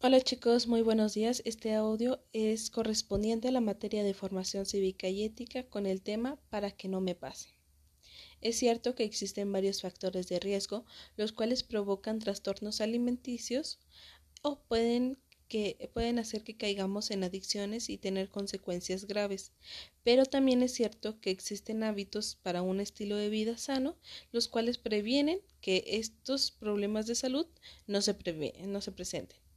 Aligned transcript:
Hola 0.00 0.20
chicos, 0.20 0.68
muy 0.68 0.82
buenos 0.82 1.14
días. 1.14 1.42
Este 1.44 1.74
audio 1.74 2.22
es 2.32 2.70
correspondiente 2.70 3.48
a 3.48 3.50
la 3.50 3.60
materia 3.60 4.04
de 4.04 4.14
formación 4.14 4.64
cívica 4.64 5.08
y 5.08 5.24
ética 5.24 5.64
con 5.64 5.86
el 5.86 6.02
tema 6.02 6.38
para 6.50 6.70
que 6.70 6.86
no 6.86 7.00
me 7.00 7.16
pase. 7.16 7.48
Es 8.40 8.56
cierto 8.56 8.94
que 8.94 9.02
existen 9.02 9.50
varios 9.50 9.82
factores 9.82 10.28
de 10.28 10.38
riesgo, 10.38 10.84
los 11.16 11.32
cuales 11.32 11.64
provocan 11.64 12.20
trastornos 12.20 12.80
alimenticios 12.80 13.80
o 14.40 14.60
pueden 14.60 15.18
que 15.48 15.90
pueden 15.92 16.20
hacer 16.20 16.44
que 16.44 16.56
caigamos 16.56 17.10
en 17.10 17.24
adicciones 17.24 17.90
y 17.90 17.98
tener 17.98 18.28
consecuencias 18.28 19.06
graves. 19.06 19.50
Pero 20.04 20.26
también 20.26 20.62
es 20.62 20.74
cierto 20.74 21.20
que 21.20 21.32
existen 21.32 21.82
hábitos 21.82 22.36
para 22.36 22.62
un 22.62 22.78
estilo 22.78 23.16
de 23.16 23.30
vida 23.30 23.58
sano, 23.58 23.96
los 24.30 24.46
cuales 24.46 24.78
previenen 24.78 25.40
que 25.60 25.82
estos 25.88 26.52
problemas 26.52 27.08
de 27.08 27.16
salud 27.16 27.48
no 27.88 28.00
se, 28.00 28.14
no 28.64 28.80
se 28.80 28.92
presenten. 28.92 29.47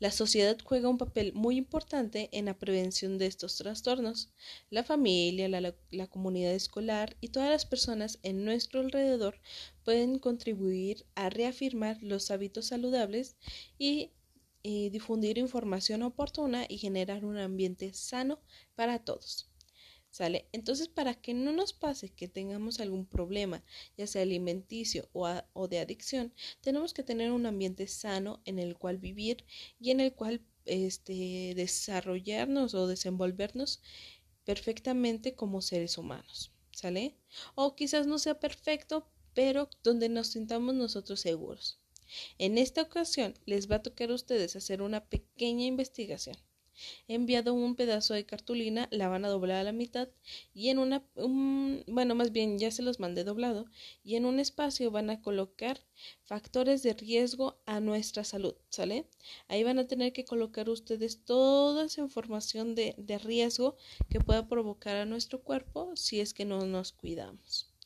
La 0.00 0.10
sociedad 0.10 0.56
juega 0.62 0.88
un 0.88 0.98
papel 0.98 1.32
muy 1.32 1.56
importante 1.56 2.28
en 2.32 2.46
la 2.46 2.58
prevención 2.58 3.18
de 3.18 3.26
estos 3.26 3.56
trastornos. 3.56 4.30
La 4.70 4.84
familia, 4.84 5.48
la, 5.48 6.06
comunidad 6.06 6.52
escolar 6.52 7.16
y 7.20 7.28
todas 7.28 7.50
las 7.50 7.66
personas 7.66 8.18
en 8.22 8.44
nuestro 8.44 8.80
alrededor 8.80 9.40
pueden 9.84 10.18
contribuir 10.18 11.06
a 11.14 11.30
reafirmar 11.30 12.02
los 12.02 12.30
hábitos 12.30 12.66
saludables 12.66 13.36
y 13.78 14.12
difundir 14.62 15.38
información 15.38 16.02
oportuna 16.02 16.66
y 16.68 16.78
generar 16.78 17.24
un 17.24 17.38
ambiente 17.38 17.92
sano 17.94 18.40
para 18.74 18.98
todos. 18.98 19.50
¿Sale? 20.10 20.48
Entonces, 20.52 20.88
para 20.88 21.14
que 21.14 21.34
no 21.34 21.52
nos 21.52 21.72
pase 21.72 22.08
que 22.08 22.28
tengamos 22.28 22.80
algún 22.80 23.06
problema, 23.06 23.62
ya 23.96 24.06
sea 24.06 24.22
alimenticio 24.22 25.08
o, 25.12 25.28
o, 25.52 25.68
de 25.68 25.78
adicción, 25.80 26.32
tenemos 26.60 26.94
que 26.94 27.02
tener 27.02 27.30
un 27.30 27.46
ambiente 27.46 27.86
sano 27.86 28.40
en 28.44 28.58
el 28.58 28.76
cual 28.76 28.98
vivir 28.98 29.44
y 29.78 29.90
en 29.90 30.00
el 30.00 30.14
cual 30.14 30.40
este, 30.64 31.52
desarrollarnos 31.54 32.74
o 32.74 32.86
desenvolvernos 32.86 33.80
perfectamente 34.44 35.34
como 35.34 35.60
seres 35.60 35.98
humanos. 35.98 36.52
¿Sale? 36.72 37.16
O 37.54 37.74
quizás 37.74 38.06
no 38.06 38.18
sea 38.18 38.38
perfecto, 38.38 39.08
pero 39.34 39.68
donde 39.82 40.08
nos 40.08 40.28
sintamos 40.28 40.74
nosotros 40.74 41.20
seguros. 41.20 41.80
En 42.38 42.56
esta 42.56 42.82
ocasión 42.82 43.34
les 43.44 43.70
va 43.70 43.76
a 43.76 43.82
tocar 43.82 44.10
a 44.10 44.14
ustedes 44.14 44.56
hacer 44.56 44.80
una 44.80 45.04
pequeña 45.04 45.66
investigación 45.66 46.36
enviado 47.06 47.54
un 47.54 47.74
pedazo 47.74 48.14
de 48.14 48.26
cartulina, 48.26 48.88
la 48.90 49.08
van 49.08 49.24
a 49.24 49.28
doblar 49.28 49.58
a 49.58 49.64
la 49.64 49.72
mitad 49.72 50.08
y 50.54 50.68
en 50.68 50.78
una, 50.78 51.04
bueno, 51.86 52.14
más 52.14 52.32
bien 52.32 52.58
ya 52.58 52.70
se 52.70 52.82
los 52.82 53.00
mandé 53.00 53.24
doblado 53.24 53.66
y 54.04 54.16
en 54.16 54.24
un 54.24 54.40
espacio 54.40 54.90
van 54.90 55.10
a 55.10 55.20
colocar 55.22 55.80
factores 56.24 56.82
de 56.82 56.94
riesgo 56.94 57.60
a 57.66 57.80
nuestra 57.80 58.24
salud, 58.24 58.54
¿sale? 58.68 59.06
Ahí 59.48 59.62
van 59.62 59.78
a 59.78 59.86
tener 59.86 60.12
que 60.12 60.24
colocar 60.24 60.68
ustedes 60.68 61.24
toda 61.24 61.84
esa 61.84 62.00
información 62.00 62.74
de, 62.74 62.94
de 62.98 63.18
riesgo 63.18 63.76
que 64.10 64.20
pueda 64.20 64.48
provocar 64.48 64.96
a 64.96 65.06
nuestro 65.06 65.42
cuerpo 65.42 65.92
si 65.96 66.20
es 66.20 66.34
que 66.34 66.44
no 66.44 66.66
nos 66.66 66.92
cuidamos. 66.92 67.77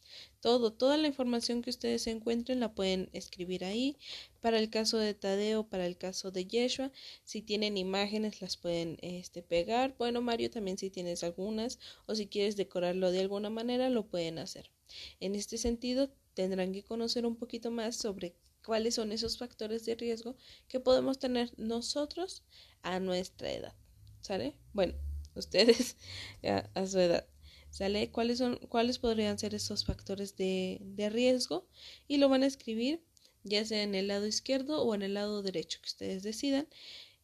Todo, 0.43 0.73
toda 0.73 0.97
la 0.97 1.07
información 1.07 1.63
que 1.63 1.71
ustedes 1.71 2.05
encuentren 2.09 2.59
la 2.59 2.75
pueden 2.75 3.09
escribir 3.13 3.65
ahí. 3.65 3.97
Para 4.41 4.59
el 4.59 4.71
caso 4.71 4.99
de 4.99 5.15
Tadeo, 5.15 5.69
para 5.69 5.87
el 5.87 5.97
caso 5.97 6.33
de 6.33 6.47
Yeshua, 6.47 6.91
si 7.23 7.43
tienen 7.43 7.77
imágenes 7.77 8.43
las 8.43 8.57
pueden 8.57 8.99
este, 9.03 9.45
pegar. 9.45 9.95
Bueno, 9.99 10.21
Mario, 10.21 10.51
también 10.51 10.79
si 10.79 10.91
tienes 10.91 11.23
algunas 11.23 11.79
o 12.07 12.17
si 12.17 12.27
quieres 12.27 12.57
decorarlo 12.57 13.13
de 13.13 13.21
alguna 13.21 13.51
manera, 13.51 13.89
lo 13.89 14.09
pueden 14.09 14.41
hacer. 14.41 14.73
En 15.21 15.37
este 15.37 15.59
sentido, 15.59 16.11
tendrán 16.35 16.73
que 16.73 16.83
conocer 16.83 17.25
un 17.25 17.37
poquito 17.37 17.71
más 17.71 17.95
sobre 17.95 18.35
cuáles 18.65 18.97
son 18.97 19.13
esos 19.13 19.39
factores 19.39 19.85
de 19.85 19.95
riesgo 19.95 20.35
que 20.67 20.81
podemos 20.81 21.21
tener 21.21 21.53
nosotros 21.57 22.43
a 22.83 22.99
nuestra 22.99 23.53
edad. 23.53 23.77
¿Sale? 24.21 24.57
Bueno, 24.73 24.95
ustedes 25.37 25.97
a 26.43 26.87
su 26.89 26.99
edad. 26.99 27.32
¿Sale? 27.73 28.11
¿Cuáles, 28.13 28.39
son, 28.39 28.57
¿Cuáles 28.69 29.01
podrían 29.01 29.39
ser 29.39 29.55
esos 29.55 29.85
factores 29.85 30.37
de, 30.37 30.79
de 30.81 31.11
riesgo? 31.11 31.67
Y 32.07 32.19
lo 32.19 32.29
van 32.29 32.45
a 32.45 32.47
escribir 32.47 33.01
ya 33.45 33.65
sea 33.65 33.83
en 33.83 33.95
el 33.95 34.09
lado 34.09 34.27
izquierdo 34.27 34.83
o 34.83 34.95
en 34.95 35.03
el 35.03 35.15
lado 35.15 35.43
derecho, 35.43 35.81
que 35.81 35.89
ustedes 35.89 36.23
decidan. 36.23 36.69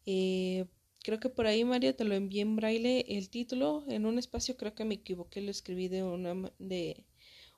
Eh, 0.05 0.65
creo 1.03 1.19
que 1.19 1.29
por 1.29 1.47
ahí, 1.47 1.63
Mario, 1.63 1.95
te 1.95 2.03
lo 2.03 2.15
envié 2.15 2.41
en 2.41 2.55
braille 2.55 3.05
el 3.17 3.29
título. 3.29 3.85
En 3.87 4.05
un 4.05 4.19
espacio 4.19 4.57
creo 4.57 4.75
que 4.75 4.85
me 4.85 4.95
equivoqué, 4.95 5.41
lo 5.41 5.51
escribí 5.51 5.87
de 5.87 6.03
una 6.03 6.51
de 6.59 7.05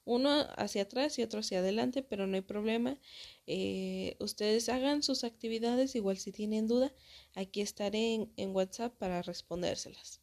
uno 0.06 0.48
hacia 0.58 0.84
atrás 0.84 1.20
y 1.20 1.24
otro 1.24 1.42
hacia 1.42 1.60
adelante, 1.60 2.04
pero 2.04 2.28
no 2.28 2.36
hay 2.36 2.42
problema. 2.42 3.00
Eh, 3.48 4.16
ustedes 4.20 4.70
hagan 4.70 5.04
sus 5.04 5.24
actividades, 5.24 5.96
igual 5.96 6.18
si 6.18 6.32
tienen 6.32 6.68
duda, 6.68 6.94
aquí 7.36 7.62
estaré 7.62 8.16
en, 8.16 8.32
en 8.38 8.56
WhatsApp 8.56 8.98
para 8.98 9.22
respondérselas. 9.22 10.21